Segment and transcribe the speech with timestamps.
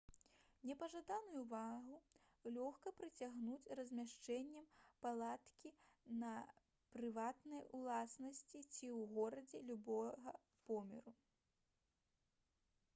[0.67, 1.97] непажаданую ўвагу
[2.55, 4.65] лёгка прыцягнуць размяшчэннем
[5.03, 5.73] палаткі
[6.23, 6.31] на
[6.97, 10.35] прыватнай уласнасці ці ў горадзе любога
[10.73, 11.15] памеру